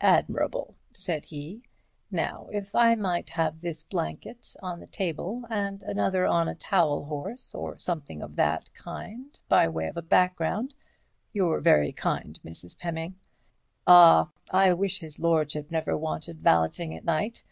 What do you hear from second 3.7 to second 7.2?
blanket on the table and another on a towel